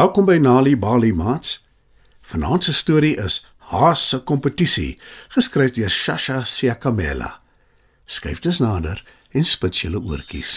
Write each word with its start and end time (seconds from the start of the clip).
Welkom 0.00 0.24
by 0.24 0.38
Nali 0.40 0.78
Bali 0.80 1.10
Mats. 1.12 1.58
Vanaand 2.24 2.64
se 2.64 2.72
storie 2.72 3.16
is 3.20 3.34
Haas 3.68 4.00
se 4.08 4.18
kompetisie, 4.24 4.94
geskryf 5.34 5.74
deur 5.76 5.90
Shasha 5.92 6.38
Siakamela. 6.48 7.28
Skryf 8.06 8.40
dus 8.40 8.62
nader 8.64 9.02
en 9.36 9.44
spits 9.44 9.82
julle 9.82 10.00
oortjies. 10.00 10.54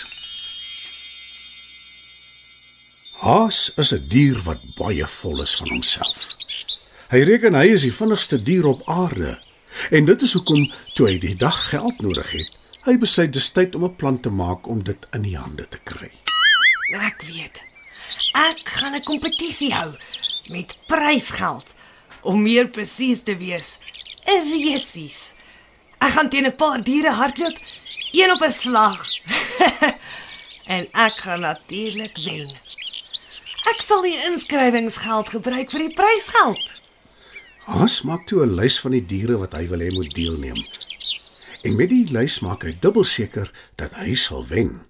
Haas 3.25 3.59
is 3.84 3.91
'n 3.91 4.07
dier 4.13 4.39
wat 4.48 4.63
baie 4.77 5.07
vol 5.17 5.43
is 5.43 5.57
van 5.59 5.70
homself. 5.70 6.37
Hy 7.12 7.23
reken 7.27 7.59
hy 7.59 7.67
is 7.73 7.84
die 7.84 7.98
vinnigste 7.99 8.39
dier 8.43 8.65
op 8.65 8.87
aarde 8.87 9.39
en 9.91 10.05
dit 10.05 10.21
is 10.21 10.34
hoekom 10.34 10.71
toe 10.95 11.07
hy 11.07 11.17
die 11.17 11.35
dag 11.35 11.59
geld 11.70 11.99
nodig 11.99 12.31
het, 12.31 12.57
hy 12.85 12.95
besluit 12.98 13.34
dis 13.34 13.51
tyd 13.51 13.75
om 13.75 13.84
'n 13.84 13.95
plan 13.95 14.20
te 14.20 14.29
maak 14.29 14.67
om 14.67 14.84
dit 14.84 15.07
in 15.12 15.21
die 15.21 15.37
hande 15.37 15.67
te 15.67 15.79
kry. 15.84 16.12
Ek 16.95 17.27
weet. 17.27 17.73
Ek 18.33 18.59
gaan 18.63 18.95
'n 18.95 19.03
kompetisie 19.03 19.73
hou 19.73 19.91
met 20.49 20.77
prysgeld 20.87 21.73
om 22.21 22.41
meer 22.41 22.68
presies 22.68 23.23
te 23.23 23.37
wees. 23.37 23.77
'n 24.26 24.43
Resies. 24.63 25.34
Ek 25.99 26.13
gaan 26.15 26.29
teen 26.29 26.48
'n 26.48 26.55
paar 26.55 26.84
diere 26.84 27.12
hardloop, 27.12 27.57
een 28.12 28.31
op 28.31 28.41
'n 28.41 28.51
slag. 28.51 29.07
en 30.76 30.87
ek 30.91 31.15
gaan 31.18 31.40
natuurlik 31.40 32.18
wen. 32.18 32.49
Ek 33.71 33.81
sal 33.81 34.01
die 34.01 34.20
inskrywingsgeld 34.27 35.29
gebruik 35.29 35.71
vir 35.71 35.79
die 35.79 35.93
prysgeld. 35.93 36.81
Haas 37.63 38.01
maak 38.01 38.27
toe 38.27 38.43
'n 38.43 38.55
lys 38.55 38.79
van 38.79 38.91
die 38.91 39.05
diere 39.05 39.37
wat 39.37 39.53
hy 39.53 39.68
wil 39.68 39.79
hê 39.79 39.91
moet 39.91 40.13
deelneem. 40.15 40.59
En 41.63 41.75
met 41.75 41.90
die 41.90 42.12
lys 42.12 42.40
maak 42.40 42.63
hy 42.63 42.75
dubbel 42.79 43.03
seker 43.03 43.51
dat 43.79 43.96
hy 43.96 44.15
sal 44.15 44.43
wen. 44.48 44.84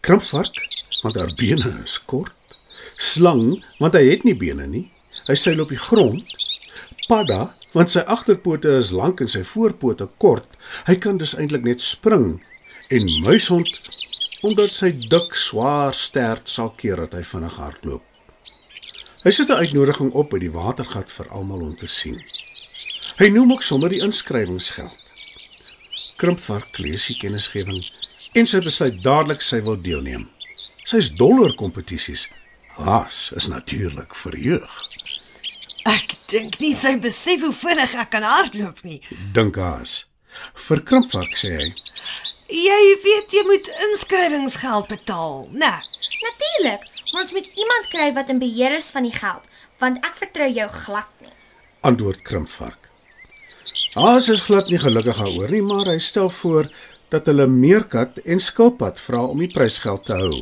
Krimpvark, 0.00 0.56
want 1.04 1.18
haar 1.20 1.34
bene 1.36 1.68
is 1.84 1.98
kort. 2.08 2.36
Slang, 2.96 3.60
want 3.78 3.96
hy 3.98 4.06
het 4.08 4.24
nie 4.24 4.36
bene 4.38 4.66
nie. 4.70 4.86
Hy 5.28 5.36
seil 5.38 5.60
op 5.62 5.70
die 5.72 5.80
grond. 5.80 6.32
Padda, 7.08 7.52
want 7.74 7.92
sy 7.92 8.04
agterpote 8.10 8.78
is 8.78 8.92
lank 8.94 9.20
en 9.20 9.30
sy 9.30 9.44
voorpote 9.46 10.08
kort. 10.22 10.48
Hy 10.88 10.96
kan 11.02 11.20
dus 11.20 11.36
eintlik 11.36 11.66
net 11.66 11.84
spring. 11.84 12.38
En 12.94 13.12
muishond, 13.24 13.68
omdat 14.44 14.72
sy 14.72 14.90
dik, 15.08 15.36
swaar 15.36 15.94
stert 15.96 16.50
sal 16.52 16.72
keer 16.80 17.04
dat 17.04 17.16
hy 17.18 17.22
vinnig 17.26 17.56
hardloop. 17.60 18.10
Hy 19.24 19.32
sit 19.32 19.48
'n 19.48 19.62
uitnodiging 19.64 20.12
op 20.12 20.30
by 20.30 20.38
die 20.38 20.52
watergat 20.52 21.10
vir 21.10 21.28
almal 21.32 21.62
om 21.64 21.76
te 21.76 21.88
sien. 21.88 22.20
Hy 23.18 23.28
noem 23.28 23.52
ook 23.52 23.62
sommer 23.62 23.88
die 23.88 24.02
inskrywingsgeld. 24.04 25.00
Krimpvark 26.16 26.78
lees 26.78 27.06
die 27.06 27.16
kennisgewing 27.16 27.84
en 28.34 28.46
sy 28.46 28.60
besluit 28.60 29.02
dadelik 29.02 29.42
sy 29.42 29.60
wil 29.62 29.80
deelneem. 29.80 30.28
Sy 30.84 31.00
is 31.00 31.10
dol 31.16 31.40
oor 31.40 31.54
kompetisies. 31.56 32.26
Haas 32.76 33.30
is 33.38 33.46
natuurlik 33.48 34.14
verheug. 34.18 34.72
Ek 35.88 36.16
dink 36.32 36.58
nie 36.60 36.74
sy 36.76 36.96
besef 37.00 37.44
hoe 37.44 37.52
vinnig 37.54 37.94
ek 37.94 38.10
kan 38.12 38.26
hardloop 38.26 38.82
nie. 38.84 39.00
Dink 39.36 39.56
Haas. 39.60 40.04
Vir 40.66 40.82
Krimpvark 40.82 41.36
sê 41.38 41.52
hy: 41.54 41.68
Jy 42.50 42.80
weet 43.04 43.32
jy 43.32 43.44
moet 43.48 43.70
inskrywingsgeld 43.88 44.88
betaal, 44.90 45.44
né? 45.52 45.72
Natuurlik, 46.24 46.84
maar 47.12 47.22
ons 47.22 47.34
moet 47.36 47.48
iemand 47.60 47.88
kry 47.92 48.08
wat 48.16 48.32
in 48.32 48.40
beheer 48.42 48.74
is 48.76 48.90
van 48.94 49.04
die 49.06 49.14
geld, 49.14 49.44
want 49.80 50.00
ek 50.06 50.16
vertrou 50.22 50.48
jou 50.50 50.68
glad 50.84 51.10
nie. 51.20 51.32
antwoord 51.84 52.22
Krimpvark. 52.24 52.88
Haas 53.94 54.28
is 54.32 54.42
glad 54.48 54.70
nie 54.72 54.80
gelukkig 54.80 55.18
daaroor 55.20 55.50
nie, 55.52 55.62
maar 55.62 55.86
hy 55.92 55.98
stel 56.00 56.30
voor 56.32 56.70
dat 57.14 57.30
hulle 57.30 57.46
meerkat 57.46 58.18
en 58.24 58.42
skilpad 58.42 58.98
vra 58.98 59.22
om 59.30 59.42
die 59.42 59.50
prysgeld 59.52 60.06
te 60.08 60.18
hou 60.18 60.40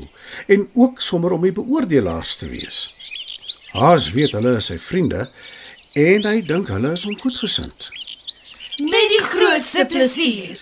en 0.54 0.68
ook 0.72 1.02
sommer 1.04 1.34
om 1.36 1.44
die 1.44 1.54
beoordelaars 1.56 2.36
te 2.40 2.48
wees. 2.48 2.84
Haas 3.76 4.10
weet 4.16 4.36
hulle 4.36 4.56
is 4.58 4.70
sy 4.72 4.78
vriende 4.80 5.26
en 6.00 6.28
hy 6.28 6.38
dink 6.48 6.70
hulle 6.72 6.94
is 6.96 7.04
hom 7.08 7.16
goedgesind. 7.20 7.90
Met 8.80 9.10
die 9.12 9.24
grootste 9.28 9.84
plesier. 9.88 10.60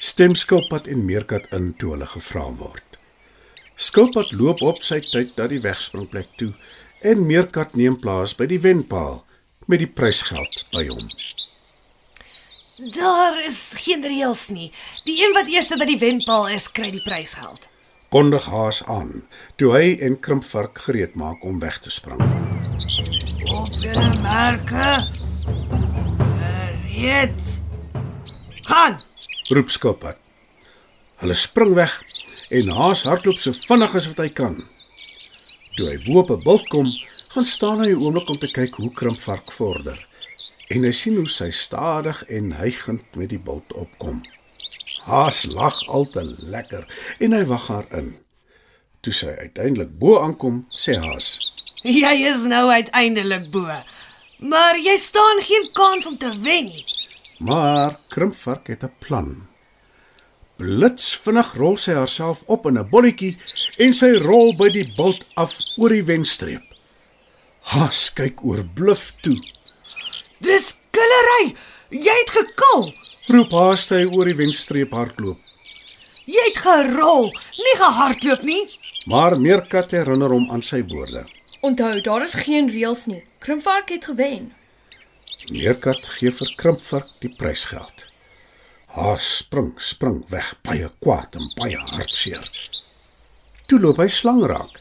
Stem 0.00 0.34
skilpad 0.38 0.88
en 0.88 1.04
meerkat 1.04 1.50
in 1.56 1.74
toe 1.76 1.92
hulle 1.94 2.08
gevra 2.08 2.46
word. 2.56 2.96
Skilpad 3.80 4.32
loop 4.36 4.62
op 4.64 4.80
sy 4.84 5.02
tyd 5.04 5.36
na 5.36 5.48
die 5.52 5.60
wegspringplek 5.64 6.32
toe 6.40 6.54
en 7.04 7.26
meerkat 7.28 7.76
neem 7.76 7.98
plaas 8.00 8.32
by 8.36 8.48
die 8.48 8.60
wenpaal 8.64 9.20
met 9.68 9.84
die 9.84 9.88
prysgeld 9.88 10.62
by 10.72 10.86
hom. 10.88 11.06
Daar 12.80 13.44
is 13.44 13.72
geen 13.74 14.02
reëls 14.02 14.48
nie. 14.48 14.72
Die 15.04 15.20
een 15.24 15.34
wat 15.36 15.48
eers 15.52 15.68
by 15.76 15.84
die 15.84 15.98
wenpaal 15.98 16.48
is, 16.48 16.70
kry 16.72 16.90
die 16.90 17.02
prysgeld. 17.04 17.68
kondig 18.10 18.44
haas 18.50 18.80
aan 18.90 19.10
toe 19.60 19.70
hy 19.70 19.92
en 20.02 20.16
krimpvark 20.18 20.80
gereed 20.86 21.14
maak 21.14 21.44
om 21.46 21.60
weg 21.62 21.78
te 21.78 21.92
spring. 21.94 22.18
Op 23.46 23.76
julle 23.78 24.08
merke. 24.22 24.88
Gereed. 26.18 27.52
Gaan. 28.66 28.98
Roep 29.50 29.70
skilpad. 29.70 30.18
Hulle 31.22 31.36
spring 31.38 31.76
weg 31.78 31.94
en 32.50 32.74
haas 32.74 33.04
hardloop 33.06 33.38
so 33.38 33.54
vinnig 33.68 33.94
as 33.94 34.10
wat 34.10 34.24
hy 34.24 34.28
kan. 34.42 34.58
Toe 35.76 35.86
hy 35.92 35.96
bo 36.08 36.24
op 36.24 36.34
'n 36.34 36.42
bult 36.42 36.66
kom, 36.68 36.90
gaan 37.30 37.46
staan 37.46 37.84
hy 37.84 37.94
'n 37.94 38.02
oomblik 38.02 38.28
om 38.28 38.38
te 38.38 38.50
kyk 38.50 38.74
hoe 38.74 38.90
krimpvark 38.90 39.52
vorder. 39.52 40.09
En 40.70 40.84
hy 40.86 40.92
sien 40.94 41.16
hoe 41.18 41.28
sy 41.28 41.50
stadig 41.50 42.20
en 42.30 42.52
hygend 42.54 43.16
met 43.18 43.32
die 43.32 43.40
bult 43.42 43.72
opkom. 43.74 44.20
Haas 45.02 45.44
lag 45.50 45.78
al 45.88 46.06
te 46.14 46.22
lekker 46.24 46.86
en 47.18 47.34
hy 47.34 47.44
wag 47.50 47.66
haar 47.72 47.88
in. 47.98 48.12
Toe 49.02 49.14
sy 49.16 49.32
uiteindelik 49.40 49.96
bo 49.98 50.20
aankom, 50.20 50.66
sê 50.70 50.94
Haas: 51.00 51.38
Jy 51.82 52.12
is 52.28 52.44
nou 52.44 52.68
uiteindelik 52.68 53.48
bo. 53.50 53.66
Maar 54.38 54.78
jy 54.78 54.96
staan 55.00 55.40
geen 55.44 55.70
kans 55.74 56.06
om 56.06 56.18
te 56.20 56.30
wen 56.44 56.68
nie. 56.68 56.84
Maar 57.40 57.96
Krimpvark 58.12 58.68
het 58.68 58.84
'n 58.84 58.92
plan. 58.98 59.48
Blitsvinnig 60.56 61.54
rol 61.56 61.76
sy 61.76 61.92
haarself 61.92 62.42
op 62.46 62.66
in 62.66 62.78
'n 62.78 62.88
bolletjie 62.88 63.34
en 63.78 63.92
sy 63.92 64.12
rol 64.12 64.56
by 64.56 64.68
die 64.68 64.92
bult 64.96 65.26
af 65.34 65.56
oor 65.76 65.88
die 65.88 66.04
wenstreep. 66.04 66.64
Haas 67.60 68.12
kyk 68.12 68.44
oorbluf 68.44 69.12
toe. 69.22 69.40
Dis 70.40 70.74
killery. 70.94 71.54
Jy 71.90 72.16
het 72.22 72.32
gekil. 72.32 72.90
Roep 73.30 73.52
Haas 73.52 73.88
hy 73.92 74.04
oor 74.08 74.28
die 74.30 74.36
wenstreep 74.38 74.94
hardloop. 74.96 75.38
Jy 76.30 76.44
het 76.46 76.60
gerol, 76.62 77.30
nie 77.58 77.76
gehardloop 77.80 78.44
nie. 78.46 78.62
Maar 79.10 79.36
Meerkat 79.40 79.92
herinner 79.96 80.30
hom 80.32 80.46
aan 80.54 80.62
sy 80.62 80.82
woorde. 80.88 81.24
Onthou, 81.66 82.00
daar 82.00 82.22
is 82.22 82.36
geen 82.44 82.70
reëls 82.72 83.06
nie. 83.10 83.22
Krimpvark 83.42 83.90
het 83.92 84.06
gewen. 84.08 84.52
Meerkat 85.50 86.04
gee 86.16 86.32
vir 86.32 86.52
Krimpvark 86.56 87.10
die 87.24 87.32
prysgeld. 87.36 88.06
Haas 88.94 89.26
spring, 89.40 89.74
spring 89.78 90.22
weg, 90.30 90.54
baie 90.66 90.88
kwaad 91.02 91.36
en 91.38 91.50
baie 91.58 91.78
hartseer. 91.92 92.46
Toe 93.68 93.80
loop 93.82 94.00
hy 94.02 94.08
slang 94.10 94.40
raak, 94.50 94.80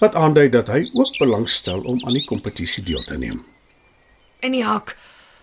wat 0.00 0.14
aandui 0.18 0.46
dat 0.52 0.70
hy 0.72 0.84
ook 0.94 1.18
belangstel 1.18 1.82
om 1.84 1.98
aan 2.04 2.16
die 2.16 2.24
kompetisie 2.28 2.84
deel 2.84 3.02
te 3.08 3.18
neem. 3.20 3.42
In 4.44 4.52
die 4.52 4.64
hak. 4.64 4.96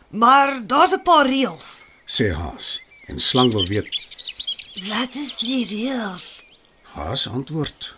Maar 0.09 0.61
daar's 0.67 0.93
'n 0.93 1.01
paar 1.01 1.25
reëls. 1.25 1.85
sê 2.05 2.31
Haas 2.33 2.81
en 3.05 3.19
slang 3.19 3.51
wil 3.53 3.67
weet. 3.67 3.89
Wat 4.87 5.15
is 5.15 5.37
die 5.37 5.65
reëls? 5.65 6.43
Haas 6.81 7.27
antwoord: 7.27 7.95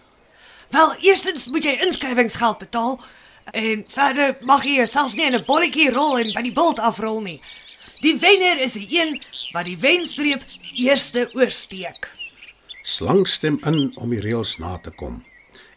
Wel, 0.70 0.96
eerstens 1.02 1.46
moet 1.48 1.64
jy 1.64 1.78
inskrywingsgeld 1.86 2.58
betaal 2.58 3.04
en 3.52 3.84
verder 3.88 4.38
mag 4.42 4.64
jy 4.64 4.76
jouself 4.76 5.14
nie 5.14 5.26
in 5.26 5.36
'n 5.36 5.46
bolletjie 5.46 5.92
rol 5.92 6.18
en 6.20 6.34
by 6.34 6.42
die 6.42 6.54
bult 6.54 6.80
afrol 6.80 7.22
nie. 7.22 7.42
Die 8.02 8.18
wenner 8.20 8.60
is 8.60 8.74
die 8.74 8.88
een 9.00 9.22
wat 9.52 9.66
die 9.66 9.78
wenstreep 9.80 10.42
eerste 10.76 11.30
oorsteek. 11.34 12.12
Slang 12.82 13.28
stem 13.28 13.60
in 13.66 13.94
om 13.98 14.10
die 14.10 14.22
reëls 14.22 14.58
na 14.58 14.78
te 14.78 14.92
kom 14.92 15.24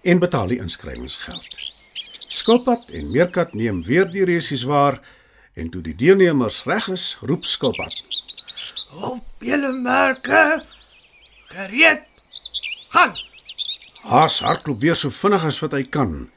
en 0.02 0.19
betaal 0.19 0.46
die 0.46 0.58
inskrywingsgeld. 0.58 1.46
Skilpad 2.29 2.90
en 2.90 3.11
Meerkat 3.11 3.55
neem 3.55 3.82
weer 3.82 4.11
die 4.11 4.25
resies 4.25 4.62
waar 4.62 5.00
en 5.56 5.70
toe 5.73 5.82
die 5.82 5.94
deelnemers 5.97 6.62
reg 6.69 6.88
is, 6.93 7.17
roep 7.25 7.44
Skilpad: 7.49 7.97
Op 8.94 9.44
julle 9.44 9.73
merke. 9.81 10.62
Gereed. 11.53 12.05
Gaan. 12.93 13.14
Haas 14.06 14.38
hardloop 14.44 14.81
weer 14.81 14.97
so 14.97 15.11
vinnig 15.11 15.44
as 15.49 15.58
wat 15.64 15.75
hy 15.75 15.82
kan, 15.82 16.29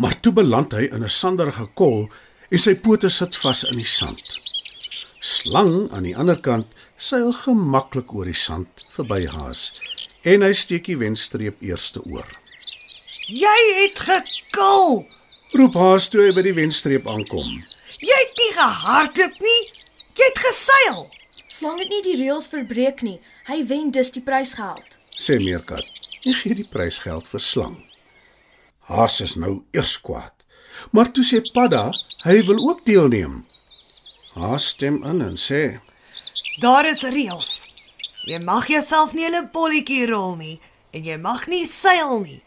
maar 0.00 0.16
toe 0.24 0.32
beland 0.32 0.72
hy 0.72 0.86
in 0.88 1.04
'n 1.04 1.16
sanderige 1.20 1.66
kol 1.74 2.08
en 2.50 2.58
sy 2.58 2.74
pote 2.74 3.10
sit 3.10 3.36
vas 3.36 3.64
in 3.64 3.76
die 3.76 3.92
sand. 3.98 4.38
Slang 5.20 5.92
aan 5.92 6.06
die 6.08 6.16
ander 6.16 6.40
kant 6.40 6.66
seil 6.96 7.32
gemaklik 7.32 8.14
oor 8.14 8.24
die 8.24 8.40
sand 8.46 8.86
verby 8.94 9.26
Haas 9.26 9.80
en 10.24 10.42
hy 10.42 10.52
steek 10.52 10.86
die 10.88 10.96
wenstreep 11.00 11.60
eerste 11.60 12.00
oor. 12.04 12.26
Jy 13.28 13.60
het 13.82 14.00
gekil. 14.00 15.06
Roep 15.52 15.74
Haas 15.74 16.08
toe 16.08 16.26
hy 16.26 16.32
by 16.34 16.42
die 16.42 16.56
wenstreep 16.56 17.06
aankom. 17.06 17.48
Jy 18.00 18.20
gehardloop 18.60 19.40
nie. 19.40 19.62
Jy 20.18 20.26
het 20.28 20.42
geseil. 20.44 21.04
Slang 21.50 21.78
het 21.80 21.88
nie 21.92 22.02
die 22.04 22.16
reëls 22.20 22.48
verbreek 22.52 23.02
nie. 23.06 23.18
Hy 23.48 23.62
wen 23.66 23.90
dus 23.90 24.12
die 24.14 24.22
prysgeld. 24.22 24.96
sê 25.20 25.38
Meerkat. 25.40 25.88
Hy 26.24 26.32
gee 26.42 26.54
die 26.54 26.68
prysgeld 26.68 27.28
vir 27.28 27.40
Slang. 27.40 27.78
Haas 28.90 29.20
is 29.20 29.36
nou 29.36 29.62
eers 29.72 29.96
kwaad, 30.00 30.34
Maar 30.90 31.10
toe 31.12 31.24
sê 31.24 31.40
Padda 31.54 31.90
hy 32.24 32.40
wil 32.48 32.60
ook 32.68 32.84
deelneem. 32.86 33.44
Haas 34.34 34.70
stem 34.74 35.02
in 35.04 35.20
en 35.24 35.36
sê: 35.36 35.80
Daar 36.62 36.88
is 36.88 37.02
reëls. 37.02 37.50
Jy 38.28 38.38
mag 38.44 38.68
jouself 38.68 39.12
nie 39.12 39.26
in 39.26 39.36
'n 39.36 39.50
bolletjie 39.52 40.06
rol 40.06 40.36
nie 40.36 40.60
en 40.92 41.04
jy 41.04 41.16
mag 41.16 41.46
nie 41.46 41.66
seil 41.66 42.20
nie. 42.20 42.42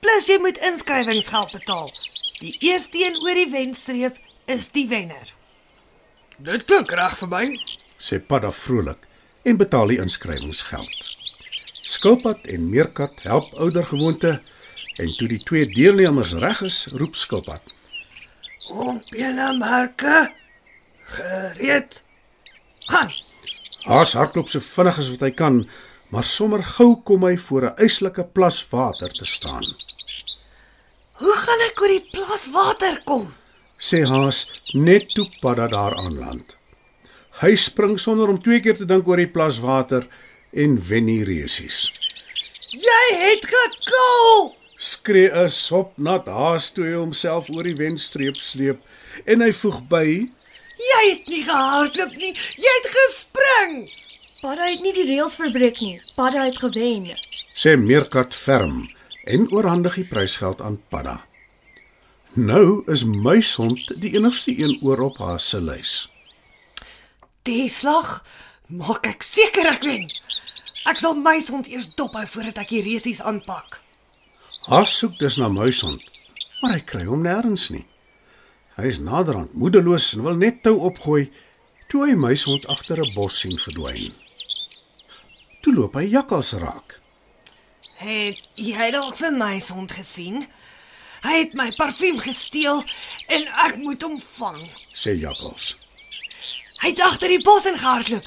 Plus 0.00 0.26
jy 0.26 0.38
moet 0.38 0.58
inskrywingsgeld 0.58 1.52
betaal. 1.52 1.90
Die 2.40 2.56
eerste 2.60 2.98
een 2.98 3.16
oor 3.22 3.34
die 3.34 3.50
wenstreep 3.50 4.16
is 4.46 4.68
die 4.68 4.88
wenner. 4.88 5.28
Dit 6.40 6.64
klink 6.64 6.90
reg 6.96 7.18
vir 7.18 7.28
my. 7.28 7.44
sê 8.00 8.18
Padda 8.18 8.50
vrolik 8.50 9.04
en 9.44 9.58
betaal 9.60 9.92
die 9.92 9.98
inskrywingsgeld. 10.00 11.08
Skilpad 11.82 12.46
en 12.48 12.70
Meerkat 12.70 13.22
help 13.28 13.50
ouer 13.60 13.84
gewoonte 13.86 14.38
en 15.02 15.12
toe 15.18 15.28
die 15.28 15.40
twee 15.42 15.66
deelnemers 15.68 16.32
reg 16.40 16.62
is, 16.62 16.86
roep 16.96 17.16
Skilpad: 17.16 17.74
Kom 18.68 19.02
julle 19.10 19.50
merke. 19.58 20.32
Gereed. 21.04 22.02
Gaan. 22.88 23.12
Haas 23.84 24.14
hardloop 24.14 24.48
so 24.48 24.60
vinnig 24.60 24.98
as 24.98 25.10
wat 25.12 25.26
hy 25.26 25.30
kan, 25.36 25.62
maar 26.14 26.24
sommer 26.24 26.62
gou 26.62 27.02
kom 27.04 27.24
hy 27.28 27.36
voor 27.36 27.66
'n 27.66 27.76
eislike 27.76 28.24
plas 28.24 28.62
water 28.70 29.10
te 29.10 29.26
staan. 29.26 29.66
Hoe 31.20 31.36
gaan 31.36 31.60
ek 31.68 31.80
oor 31.80 31.88
die 31.88 32.08
plas 32.10 32.48
water 32.50 33.00
kom? 33.04 33.32
Sê 33.82 34.04
Haas 34.06 34.44
net 34.78 35.08
toe 35.14 35.26
Padda 35.42 35.66
daar 35.66 35.96
aanland. 35.98 36.56
Hy 37.42 37.56
spring 37.58 37.96
sonder 38.00 38.30
om 38.30 38.38
twee 38.38 38.60
keer 38.62 38.76
te 38.78 38.86
dink 38.86 39.08
oor 39.10 39.18
die 39.18 39.30
plas 39.34 39.58
water 39.64 40.06
en 40.54 40.76
wen 40.88 41.08
die 41.10 41.24
resies. 41.26 41.88
Jy 42.70 43.02
het 43.24 43.48
gekol. 43.50 44.54
Skree 44.76 45.30
'n 45.30 45.50
sopnat 45.50 46.30
Haas 46.30 46.70
toe 46.70 46.86
hy 46.86 46.94
homself 46.94 47.50
oor 47.50 47.66
die 47.66 47.78
wenstreep 47.82 48.38
sleep 48.38 48.78
en 49.26 49.42
hy 49.42 49.50
voeg 49.50 49.82
by: 49.88 50.06
Jy 50.90 51.02
het 51.10 51.26
nie 51.26 51.42
gehardloop 51.42 52.14
nie. 52.22 52.32
Jy 52.64 52.72
het 52.78 52.88
gespring. 52.94 53.74
Padda 54.42 54.70
het 54.70 54.80
nie 54.82 54.94
die 54.94 55.08
reëls 55.10 55.34
verbreek 55.42 55.80
nie. 55.80 56.00
Padda 56.16 56.44
het 56.44 56.58
gewen. 56.58 57.10
sê 57.54 57.76
Meerkat 57.76 58.34
ferm 58.34 58.88
en 59.24 59.50
oorhandig 59.50 59.94
die 59.94 60.08
prysgeld 60.08 60.60
aan 60.60 60.80
Padda. 60.88 61.31
Nou 62.34 62.82
is 62.88 63.04
Muishond 63.04 64.00
die 64.00 64.14
enigste 64.16 64.58
een 64.58 64.78
oor 64.80 65.00
op 65.00 65.18
haar 65.18 65.40
se 65.40 65.60
lys. 65.60 66.08
Die 67.44 67.68
slag 67.68 68.22
maak 68.66 69.04
ek 69.04 69.20
seker 69.20 69.68
ek 69.68 69.84
wen. 69.84 70.06
Ek 70.88 71.02
sal 71.04 71.12
my 71.20 71.34
hond 71.50 71.68
eers 71.68 71.90
dophou 71.92 72.24
voordat 72.24 72.62
ek 72.64 72.72
die 72.72 72.80
resies 72.86 73.20
aanpak. 73.20 73.76
Haar 74.64 74.88
soek 74.88 75.18
dus 75.20 75.36
na 75.36 75.50
Muishond, 75.52 76.08
maar 76.62 76.72
hy 76.78 76.80
kry 76.80 77.04
hom 77.04 77.20
nêrens 77.20 77.68
nie. 77.68 77.84
Hy 78.80 78.88
is 78.88 79.02
naderhand 79.04 79.52
moedeloos 79.52 80.14
en 80.16 80.24
wil 80.24 80.40
net 80.40 80.64
tou 80.64 80.78
opgooi 80.88 81.28
toe 81.92 82.06
hy 82.06 82.16
Muishond 82.16 82.64
agter 82.72 83.04
'n 83.04 83.12
bos 83.12 83.44
sien 83.44 83.60
verdwyn. 83.60 84.16
Toe 85.60 85.74
loop 85.74 86.00
hy 86.00 86.08
jakkals 86.08 86.56
raak. 86.56 86.96
Het 88.00 88.40
jy 88.56 88.90
dalk 88.90 89.20
vir 89.20 89.32
my 89.36 89.60
hond 89.68 89.92
gesien? 89.92 90.46
Hy 91.22 91.34
het 91.38 91.52
my 91.54 91.68
parfuum 91.78 92.18
gesteel 92.18 92.82
en 93.30 93.46
ek 93.66 93.76
moet 93.78 94.02
hom 94.02 94.18
vang. 94.38 94.62
sê 94.94 95.14
jakkals. 95.18 95.76
Hy 96.82 96.88
het 96.90 97.00
agter 97.00 97.28
die 97.30 97.42
bos 97.42 97.66
ingehardloop 97.70 98.26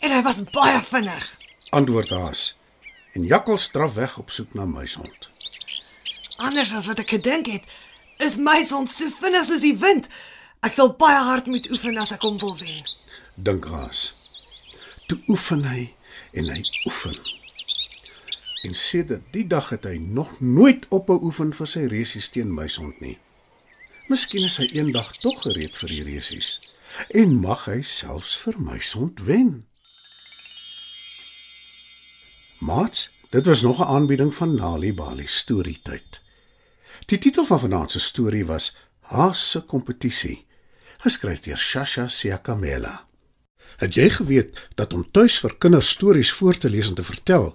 en 0.00 0.10
hy 0.14 0.20
was 0.22 0.44
baie 0.54 0.78
vinnig. 0.90 1.24
Antwoord 1.70 2.10
haas. 2.10 2.54
En 3.16 3.24
jakkals 3.26 3.62
straf 3.62 3.94
weg 3.94 4.18
op 4.18 4.30
soek 4.30 4.54
na 4.54 4.64
Muishond. 4.64 5.26
Anders 6.36 6.74
as 6.76 6.86
wat 6.86 6.98
ek 7.02 7.10
gedink 7.16 7.46
het, 7.50 7.64
is 8.22 8.36
my 8.36 8.60
hond 8.70 8.90
so 8.90 9.08
vinnig 9.20 9.44
soos 9.48 9.64
die 9.64 9.76
wind. 9.76 10.06
Ek 10.62 10.72
sal 10.72 10.92
baie 10.96 11.18
hard 11.24 11.46
moet 11.50 11.66
oefen 11.70 11.98
as 11.98 12.12
ek 12.12 12.22
hom 12.22 12.38
wil 12.38 12.56
wen. 12.60 12.84
dink 13.36 13.64
haas. 13.68 14.12
Toe 15.08 15.18
oefen 15.28 15.64
hy 15.68 15.90
en 16.32 16.48
hy 16.48 16.62
oefen. 16.86 17.16
En 18.66 18.74
sedert 18.74 19.22
die 19.30 19.46
dag 19.46 19.68
het 19.70 19.84
hy 19.86 19.98
nog 20.02 20.40
nooit 20.40 20.88
ophou 20.90 21.20
oefen 21.28 21.52
vir 21.54 21.68
sy 21.70 21.84
resies 21.92 22.26
teen 22.34 22.50
muishond 22.50 22.98
nie. 23.04 23.14
Miskien 24.10 24.46
is 24.48 24.56
hy 24.58 24.66
eendag 24.74 25.12
tog 25.22 25.38
gereed 25.44 25.76
vir 25.78 25.92
die 25.92 26.02
resies 26.06 26.56
en 27.20 27.34
mag 27.42 27.66
hy 27.70 27.80
selfs 27.86 28.34
vir 28.42 28.56
muishond 28.62 29.20
wen. 29.26 29.50
Mats, 32.66 33.10
dit 33.30 33.46
was 33.46 33.62
nog 33.62 33.80
'n 33.80 33.90
aanbieding 33.96 34.34
van 34.34 34.54
Nali 34.54 34.92
Bali 34.94 35.26
storietyd. 35.26 36.20
Die 37.06 37.18
titel 37.18 37.44
van 37.44 37.60
vanaand 37.60 37.90
se 37.90 38.00
storie 38.00 38.46
was 38.46 38.74
Haas 39.00 39.50
se 39.50 39.60
kompetisie, 39.60 40.46
geskryf 40.98 41.38
deur 41.40 41.58
Shasha 41.58 42.08
Siakamela. 42.08 43.06
Het 43.76 43.94
jy 43.94 44.10
geweet 44.10 44.68
dat 44.74 44.92
om 44.92 45.10
tuis 45.10 45.38
vir 45.38 45.56
kinders 45.58 45.88
stories 45.88 46.32
voor 46.32 46.56
te 46.56 46.70
lees 46.70 46.88
en 46.88 46.94
te 46.94 47.02
vertel, 47.02 47.54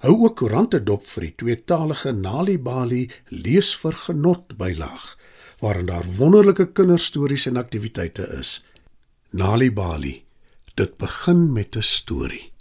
Hou 0.00 0.14
ook 0.24 0.38
koerante 0.40 0.78
dop 0.80 1.02
vir 1.12 1.26
die 1.26 1.34
tweetalige 1.42 2.14
Nali 2.16 2.54
Bali 2.56 3.02
lees 3.28 3.74
vir 3.82 3.98
genot 4.06 4.54
bylaag 4.56 5.10
waarin 5.60 5.90
daar 5.90 6.06
wonderlike 6.16 6.70
kinderstories 6.72 7.44
en 7.50 7.60
aktiwiteite 7.60 8.24
is. 8.38 8.64
Nali 9.36 9.68
Bali. 9.68 10.14
Dit 10.74 10.96
begin 10.96 11.52
met 11.52 11.76
'n 11.76 11.82
storie. 11.82 12.52